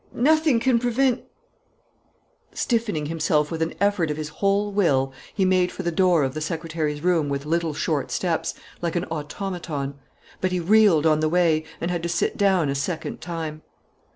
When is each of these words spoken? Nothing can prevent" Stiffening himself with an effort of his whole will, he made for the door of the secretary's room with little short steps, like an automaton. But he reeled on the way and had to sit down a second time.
Nothing 0.15 0.59
can 0.59 0.79
prevent" 0.79 1.21
Stiffening 2.63 3.05
himself 3.05 3.51
with 3.51 3.61
an 3.61 3.75
effort 3.79 4.09
of 4.09 4.17
his 4.17 4.29
whole 4.29 4.71
will, 4.71 5.13
he 5.31 5.45
made 5.45 5.71
for 5.71 5.83
the 5.83 5.91
door 5.91 6.23
of 6.23 6.33
the 6.33 6.41
secretary's 6.41 7.01
room 7.03 7.29
with 7.29 7.45
little 7.45 7.75
short 7.75 8.09
steps, 8.09 8.55
like 8.81 8.95
an 8.95 9.05
automaton. 9.11 9.93
But 10.39 10.51
he 10.53 10.59
reeled 10.59 11.05
on 11.05 11.19
the 11.19 11.29
way 11.29 11.65
and 11.79 11.91
had 11.91 12.01
to 12.01 12.09
sit 12.09 12.35
down 12.35 12.67
a 12.67 12.73
second 12.73 13.21
time. 13.21 13.61